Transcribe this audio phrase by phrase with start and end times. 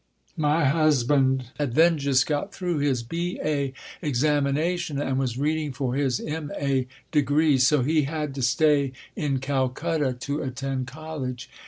[0.35, 3.71] My husband had then just got through his B.A.
[4.01, 6.87] examination and was reading for his M.A.
[7.11, 11.51] degree; so he had to stay in Calcutta to attend college.